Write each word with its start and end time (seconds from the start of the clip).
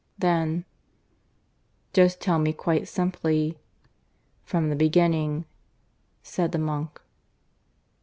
Then 0.17 0.65
"Just 1.93 2.19
tell 2.19 2.39
me 2.39 2.53
quite 2.53 2.87
simply, 2.87 3.59
from 4.43 4.69
the 4.71 4.75
beginning," 4.75 5.45
said 6.23 6.53
the 6.53 6.57
monk. 6.57 6.99